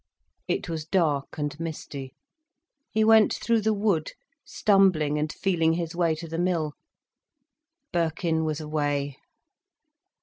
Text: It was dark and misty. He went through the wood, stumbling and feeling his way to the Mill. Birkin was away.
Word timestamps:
It 0.47 0.67
was 0.67 0.83
dark 0.87 1.37
and 1.37 1.59
misty. 1.59 2.15
He 2.89 3.03
went 3.03 3.35
through 3.35 3.61
the 3.61 3.71
wood, 3.71 4.13
stumbling 4.43 5.19
and 5.19 5.31
feeling 5.31 5.73
his 5.73 5.95
way 5.95 6.15
to 6.15 6.27
the 6.27 6.39
Mill. 6.39 6.73
Birkin 7.93 8.43
was 8.43 8.59
away. 8.59 9.17